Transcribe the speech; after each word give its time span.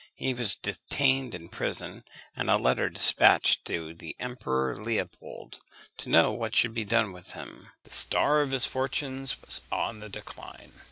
He 0.15 0.33
was 0.33 0.55
detained 0.55 1.35
in 1.35 1.49
prison, 1.49 2.03
and 2.35 2.49
a 2.49 2.57
letter 2.57 2.89
despatched 2.89 3.65
to 3.65 3.93
the 3.93 4.15
Emperor 4.17 4.75
Leopold, 4.75 5.59
to 5.97 6.09
know 6.09 6.31
what 6.31 6.55
should 6.55 6.73
be 6.73 6.83
done 6.85 7.11
with 7.11 7.33
him. 7.33 7.69
The 7.83 7.91
star 7.93 8.41
of 8.41 8.49
his 8.49 8.65
fortunes 8.65 9.39
was 9.43 9.61
on 9.71 9.99
the 9.99 10.09
decline. 10.09 10.71